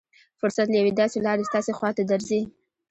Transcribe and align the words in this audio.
فرصت 0.39 0.67
له 0.69 0.77
يوې 0.81 0.93
داسې 1.01 1.17
لارې 1.25 1.43
ستاسې 1.49 1.71
خوا 1.77 1.89
ته 1.97 2.03
درځي. 2.11 2.41